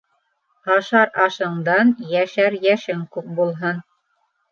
Ашар 0.75 1.11
ашыңдан 1.25 1.91
йәшәр 2.13 2.57
йәшең 2.63 3.05
күп 3.17 3.29
булһын. 3.41 3.85